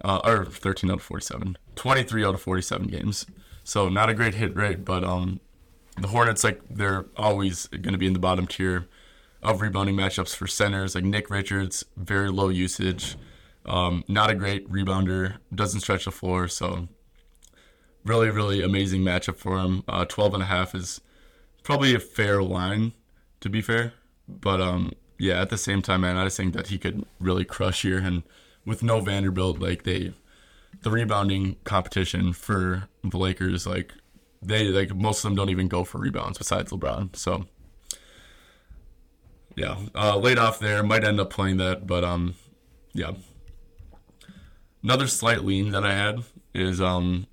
Uh, 0.04 0.20
or 0.24 0.44
13 0.44 0.90
out 0.90 0.96
of 0.96 1.02
47. 1.02 1.56
23 1.76 2.24
out 2.24 2.34
of 2.34 2.42
47 2.42 2.88
games. 2.88 3.26
So 3.62 3.88
not 3.88 4.10
a 4.10 4.14
great 4.14 4.34
hit 4.34 4.54
rate, 4.54 4.84
but 4.84 5.02
um, 5.02 5.40
the 5.98 6.08
Hornets, 6.08 6.44
like, 6.44 6.60
they're 6.68 7.06
always 7.16 7.66
going 7.68 7.92
to 7.92 7.98
be 7.98 8.06
in 8.06 8.12
the 8.12 8.18
bottom 8.18 8.46
tier 8.46 8.86
of 9.42 9.62
rebounding 9.62 9.94
matchups 9.94 10.34
for 10.34 10.46
centers. 10.46 10.94
Like 10.94 11.04
Nick 11.04 11.30
Richards, 11.30 11.84
very 11.96 12.28
low 12.28 12.48
usage. 12.48 13.16
Um, 13.64 14.04
not 14.08 14.30
a 14.30 14.34
great 14.34 14.70
rebounder, 14.70 15.36
doesn't 15.54 15.80
stretch 15.80 16.04
the 16.04 16.10
floor. 16.10 16.48
So 16.48 16.88
really, 18.04 18.28
really 18.30 18.62
amazing 18.62 19.02
matchup 19.02 19.36
for 19.36 19.58
him. 19.58 19.84
Uh, 19.88 20.04
12 20.04 20.34
and 20.34 20.42
a 20.42 20.46
half 20.46 20.74
is 20.74 21.00
probably 21.64 21.94
a 21.94 21.98
fair 21.98 22.42
line, 22.42 22.92
to 23.40 23.48
be 23.48 23.60
fair. 23.60 23.94
But 24.28 24.60
um, 24.60 24.92
yeah, 25.18 25.40
at 25.42 25.50
the 25.50 25.58
same 25.58 25.82
time, 25.82 26.02
man, 26.02 26.16
I 26.16 26.24
just 26.24 26.36
think 26.36 26.54
that 26.54 26.68
he 26.68 26.78
could 26.78 27.04
really 27.18 27.44
crush 27.44 27.82
here. 27.82 27.98
And 27.98 28.22
with 28.64 28.84
no 28.84 29.00
Vanderbilt, 29.00 29.58
like 29.58 29.82
they, 29.82 30.12
the 30.82 30.90
rebounding 30.90 31.56
competition 31.64 32.32
for 32.32 32.88
the 33.02 33.18
Lakers, 33.18 33.66
like 33.66 33.92
they 34.40 34.68
like 34.68 34.94
most 34.94 35.18
of 35.18 35.30
them 35.30 35.34
don't 35.34 35.50
even 35.50 35.66
go 35.66 35.82
for 35.82 35.98
rebounds 35.98 36.38
besides 36.38 36.70
LeBron. 36.70 37.16
So 37.16 37.46
yeah, 39.56 39.76
uh, 39.94 40.16
laid 40.18 40.38
off 40.38 40.58
there 40.58 40.82
might 40.82 41.04
end 41.04 41.18
up 41.18 41.30
playing 41.30 41.56
that, 41.56 41.86
but 41.86 42.04
um, 42.04 42.34
yeah. 42.92 43.12
Another 44.82 45.06
slight 45.06 45.44
lean 45.44 45.70
that 45.70 45.84
I 45.84 45.94
had 45.94 46.24
is 46.52 46.80
um 46.80 47.26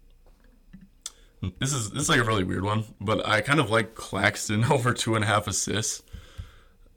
this 1.59 1.73
is 1.73 1.91
this 1.91 2.03
is 2.03 2.09
like 2.09 2.19
a 2.19 2.23
really 2.23 2.43
weird 2.43 2.63
one, 2.63 2.85
but 2.99 3.27
I 3.27 3.41
kind 3.41 3.59
of 3.59 3.69
like 3.69 3.95
Claxton 3.95 4.65
over 4.71 4.93
two 4.93 5.15
and 5.15 5.23
a 5.23 5.27
half 5.27 5.47
assists. 5.47 6.03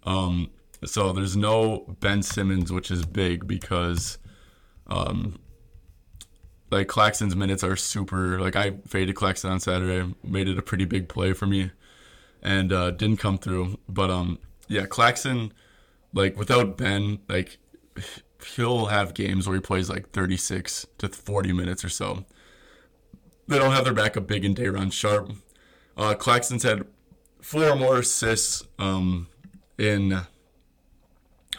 Um, 0.05 0.51
so 0.85 1.13
there's 1.13 1.37
no 1.37 1.97
Ben 2.01 2.23
Simmons, 2.23 2.71
which 2.71 2.91
is 2.91 3.07
big 3.07 3.47
because, 3.47 4.19
um, 4.87 5.39
like 6.71 6.89
Claxton's 6.89 7.35
minutes 7.35 7.65
are 7.65 7.77
super. 7.77 8.39
Like 8.39 8.55
I 8.55 8.73
faded 8.87 9.15
Claxton 9.15 9.51
on 9.51 9.61
Saturday, 9.61 10.15
made 10.23 10.49
it 10.49 10.59
a 10.59 10.63
pretty 10.63 10.85
big 10.85 11.09
play 11.09 11.33
for 11.33 11.47
me, 11.47 11.71
and 12.43 12.73
uh, 12.73 12.91
didn't 12.91 13.19
come 13.19 13.39
through. 13.39 13.79
But 13.89 14.11
um, 14.11 14.39
yeah, 14.69 14.85
Claxton, 14.85 15.55
like 16.13 16.37
without 16.37 16.77
Ben, 16.77 17.21
like 17.31 17.57
he'll 18.57 18.87
have 18.87 19.15
games 19.15 19.47
where 19.47 19.55
he 19.55 19.61
plays 19.63 19.89
like 19.89 20.11
36 20.11 20.87
to 20.99 21.09
40 21.09 21.53
minutes 21.55 21.83
or 21.83 21.89
so 21.89 22.27
they 23.49 23.59
don't 23.59 23.73
have 23.73 23.85
their 23.85 23.95
backup 23.95 24.27
big 24.27 24.45
and 24.45 24.57
Day'Ron 24.57 24.91
Sharpe. 24.91 25.33
Uh, 25.97 26.15
Claxton's 26.15 26.63
had 26.63 26.87
four 27.41 27.77
more 27.77 27.99
assists 27.99 28.65
um, 28.79 29.29
in 29.79 30.21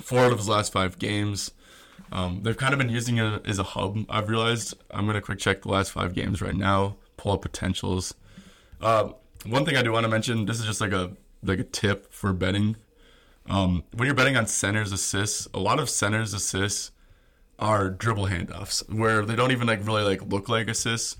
four 0.01 0.19
out 0.19 0.31
of 0.31 0.39
his 0.39 0.49
last 0.49 0.73
five 0.73 0.97
games. 0.99 1.51
Um, 2.11 2.41
they've 2.43 2.57
kind 2.57 2.73
of 2.73 2.79
been 2.79 2.89
using 2.89 3.17
it 3.17 3.45
as 3.45 3.59
a 3.59 3.63
hub. 3.63 4.05
I've 4.09 4.29
realized. 4.29 4.75
I'm 4.91 5.05
gonna 5.05 5.21
quick 5.21 5.39
check 5.39 5.61
the 5.61 5.69
last 5.69 5.91
five 5.91 6.13
games 6.13 6.41
right 6.41 6.55
now. 6.55 6.97
Pull 7.17 7.33
up 7.33 7.41
potentials. 7.41 8.13
Uh, 8.81 9.09
one 9.45 9.65
thing 9.65 9.75
I 9.75 9.81
do 9.81 9.91
want 9.91 10.03
to 10.03 10.09
mention. 10.09 10.45
This 10.45 10.59
is 10.59 10.65
just 10.65 10.81
like 10.81 10.91
a 10.91 11.11
like 11.43 11.59
a 11.59 11.63
tip 11.63 12.11
for 12.13 12.33
betting. 12.33 12.75
Um, 13.47 13.83
when 13.93 14.07
you're 14.07 14.15
betting 14.15 14.37
on 14.37 14.47
centers 14.47 14.91
assists, 14.91 15.47
a 15.53 15.59
lot 15.59 15.79
of 15.79 15.89
centers 15.89 16.33
assists 16.33 16.91
are 17.59 17.89
dribble 17.89 18.27
handoffs 18.27 18.87
where 18.91 19.23
they 19.25 19.35
don't 19.35 19.51
even 19.51 19.67
like 19.67 19.85
really 19.85 20.03
like 20.03 20.21
look 20.23 20.49
like 20.49 20.67
assists 20.67 21.17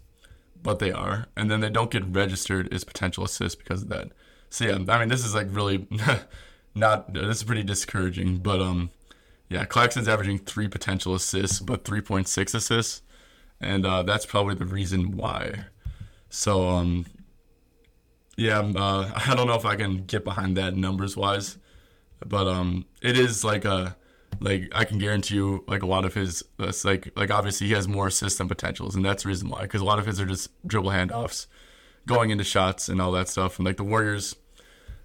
but 0.65 0.79
they 0.79 0.91
are, 0.91 1.27
and 1.37 1.49
then 1.51 1.59
they 1.59 1.69
don't 1.69 1.91
get 1.91 2.03
registered 2.07 2.73
as 2.73 2.83
potential 2.83 3.23
assists 3.23 3.55
because 3.55 3.83
of 3.83 3.89
that. 3.89 4.09
So 4.49 4.65
yeah, 4.65 4.79
I 4.91 4.99
mean 4.99 5.09
this 5.09 5.23
is 5.23 5.35
like 5.35 5.45
really 5.51 5.87
not 6.75 7.13
this 7.13 7.37
is 7.37 7.43
pretty 7.43 7.61
discouraging, 7.61 8.37
but 8.39 8.59
um 8.59 8.89
yeah, 9.47 9.63
Claxton's 9.65 10.07
averaging 10.07 10.39
three 10.39 10.67
potential 10.67 11.13
assists, 11.13 11.59
but 11.59 11.83
3.6 11.83 12.55
assists, 12.55 13.03
and 13.61 13.85
uh, 13.85 14.01
that's 14.01 14.25
probably 14.25 14.55
the 14.55 14.65
reason 14.65 15.15
why. 15.15 15.65
So 16.31 16.67
um 16.67 17.05
yeah, 18.35 18.59
uh, 18.59 19.11
I 19.27 19.35
don't 19.35 19.45
know 19.45 19.53
if 19.53 19.65
I 19.65 19.75
can 19.75 20.05
get 20.05 20.23
behind 20.23 20.57
that 20.57 20.75
numbers 20.75 21.15
wise, 21.15 21.59
but 22.25 22.47
um 22.47 22.85
it 23.03 23.19
is 23.19 23.43
like 23.43 23.65
a 23.65 23.95
like 24.39 24.71
I 24.73 24.85
can 24.85 24.97
guarantee 24.97 25.35
you, 25.35 25.63
like 25.67 25.83
a 25.83 25.87
lot 25.87 26.05
of 26.05 26.13
his, 26.13 26.43
like 26.83 27.11
like 27.15 27.31
obviously 27.31 27.67
he 27.67 27.73
has 27.73 27.87
more 27.87 28.09
system 28.09 28.47
potentials, 28.47 28.95
and 28.95 29.03
that's 29.03 29.23
the 29.23 29.29
reason 29.29 29.49
why. 29.49 29.61
Because 29.63 29.81
a 29.81 29.85
lot 29.85 29.99
of 29.99 30.05
his 30.05 30.19
are 30.19 30.25
just 30.25 30.49
dribble 30.67 30.91
handoffs, 30.91 31.47
going 32.05 32.29
into 32.29 32.43
shots 32.43 32.89
and 32.89 33.01
all 33.01 33.11
that 33.11 33.27
stuff. 33.27 33.57
And 33.57 33.65
like 33.65 33.77
the 33.77 33.83
Warriors, 33.83 34.35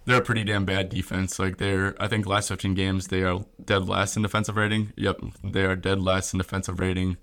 they're 0.05 0.19
a 0.21 0.25
pretty 0.25 0.45
damn 0.45 0.65
bad 0.65 0.89
defense. 0.89 1.39
Like 1.39 1.59
they're, 1.59 1.95
I 2.03 2.09
think 2.09 2.27
last 2.27 2.49
15 2.49 2.75
games 2.75 3.09
they 3.09 3.23
are 3.23 3.45
dead 3.65 3.89
last 3.89 4.17
in 4.17 4.23
defensive 4.23 4.57
rating. 4.57 4.93
Yep, 4.97 5.21
they 5.45 5.65
are 5.65 5.77
dead 5.77 6.01
last 6.01 6.33
in 6.33 6.39
defensive 6.39 6.81
rating. 6.81 7.17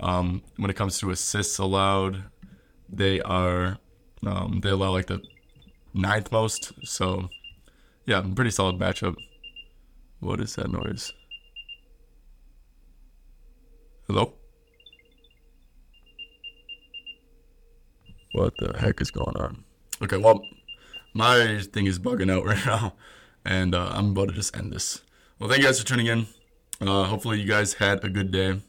Um, 0.00 0.42
when 0.56 0.70
it 0.70 0.76
comes 0.76 0.98
to 0.98 1.10
assists 1.10 1.58
allowed, 1.58 2.24
they 2.88 3.20
are, 3.22 3.78
um, 4.26 4.60
they 4.62 4.70
allow 4.70 4.90
like 4.90 5.06
the 5.06 5.22
ninth 5.94 6.30
most. 6.32 6.72
So, 6.84 7.30
yeah, 8.04 8.22
pretty 8.34 8.50
solid 8.50 8.78
matchup. 8.78 9.16
What 10.20 10.40
is 10.40 10.54
that 10.56 10.70
noise? 10.70 11.12
Hello? 14.08 14.34
What 18.34 18.54
the 18.58 18.78
heck 18.78 19.00
is 19.00 19.10
going 19.10 19.36
on? 19.36 19.64
Okay, 20.00 20.16
well, 20.16 20.44
my 21.12 21.60
thing 21.72 21.86
is 21.86 21.98
bugging 21.98 22.30
out 22.30 22.44
right 22.50 22.64
now, 22.64 22.94
and 23.44 23.74
uh, 23.74 23.90
I'm 23.92 24.10
about 24.10 24.28
to 24.28 24.34
just 24.34 24.56
end 24.56 24.72
this. 24.72 25.02
Well, 25.40 25.48
thank 25.48 25.60
you 25.60 25.66
guys 25.66 25.80
for 25.80 25.86
tuning 25.86 26.06
in. 26.06 26.26
Uh, 26.80 27.04
hopefully, 27.04 27.40
you 27.40 27.48
guys 27.48 27.74
had 27.74 28.04
a 28.04 28.08
good 28.08 28.30
day. 28.30 28.60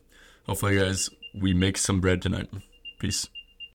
Hopefully, 0.47 0.79
guys, 0.79 1.11
we 1.39 1.53
make 1.53 1.77
some 1.77 1.99
bread 1.99 2.21
tonight. 2.21 2.49
Peace. 2.97 3.27